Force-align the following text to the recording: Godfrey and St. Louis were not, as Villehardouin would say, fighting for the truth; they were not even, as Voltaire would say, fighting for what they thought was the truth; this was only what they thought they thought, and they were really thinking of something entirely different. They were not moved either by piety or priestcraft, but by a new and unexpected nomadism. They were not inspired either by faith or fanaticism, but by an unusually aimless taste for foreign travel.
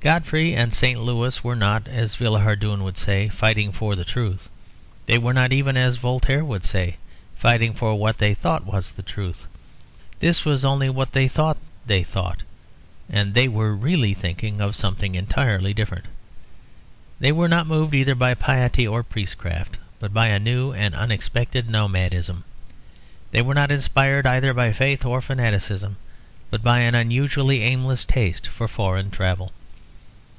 Godfrey 0.00 0.54
and 0.54 0.72
St. 0.72 0.98
Louis 0.98 1.42
were 1.42 1.56
not, 1.56 1.88
as 1.88 2.14
Villehardouin 2.14 2.84
would 2.84 2.96
say, 2.96 3.28
fighting 3.28 3.72
for 3.72 3.96
the 3.96 4.04
truth; 4.04 4.48
they 5.06 5.18
were 5.18 5.32
not 5.34 5.52
even, 5.52 5.76
as 5.76 5.96
Voltaire 5.96 6.44
would 6.44 6.62
say, 6.62 6.98
fighting 7.34 7.74
for 7.74 7.96
what 7.96 8.18
they 8.18 8.32
thought 8.32 8.64
was 8.64 8.92
the 8.92 9.02
truth; 9.02 9.48
this 10.20 10.44
was 10.44 10.64
only 10.64 10.88
what 10.88 11.12
they 11.12 11.26
thought 11.26 11.56
they 11.84 12.04
thought, 12.04 12.44
and 13.10 13.34
they 13.34 13.48
were 13.48 13.74
really 13.74 14.14
thinking 14.14 14.60
of 14.60 14.76
something 14.76 15.16
entirely 15.16 15.74
different. 15.74 16.04
They 17.18 17.32
were 17.32 17.48
not 17.48 17.66
moved 17.66 17.92
either 17.94 18.14
by 18.14 18.34
piety 18.34 18.86
or 18.86 19.02
priestcraft, 19.02 19.78
but 19.98 20.14
by 20.14 20.28
a 20.28 20.38
new 20.38 20.72
and 20.72 20.94
unexpected 20.94 21.68
nomadism. 21.68 22.44
They 23.32 23.42
were 23.42 23.52
not 23.52 23.72
inspired 23.72 24.28
either 24.28 24.54
by 24.54 24.72
faith 24.72 25.04
or 25.04 25.20
fanaticism, 25.20 25.96
but 26.50 26.62
by 26.62 26.78
an 26.82 26.94
unusually 26.94 27.64
aimless 27.64 28.04
taste 28.04 28.46
for 28.46 28.68
foreign 28.68 29.10
travel. 29.10 29.50